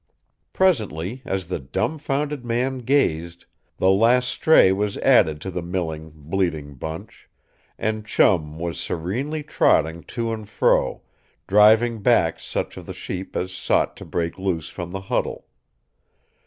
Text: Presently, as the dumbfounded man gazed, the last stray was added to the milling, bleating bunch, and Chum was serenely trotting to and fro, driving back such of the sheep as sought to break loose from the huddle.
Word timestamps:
Presently, 0.51 1.21
as 1.25 1.47
the 1.47 1.59
dumbfounded 1.59 2.43
man 2.43 2.79
gazed, 2.79 3.45
the 3.77 3.91
last 3.91 4.29
stray 4.29 4.71
was 4.71 4.97
added 4.97 5.39
to 5.41 5.51
the 5.51 5.61
milling, 5.61 6.11
bleating 6.15 6.73
bunch, 6.73 7.29
and 7.77 8.03
Chum 8.03 8.57
was 8.57 8.79
serenely 8.81 9.43
trotting 9.43 10.01
to 10.05 10.33
and 10.33 10.49
fro, 10.49 11.03
driving 11.45 12.01
back 12.01 12.39
such 12.39 12.77
of 12.77 12.87
the 12.87 12.95
sheep 12.95 13.35
as 13.35 13.51
sought 13.53 13.95
to 13.97 14.03
break 14.03 14.39
loose 14.39 14.69
from 14.69 14.89
the 14.89 15.01
huddle. 15.01 15.45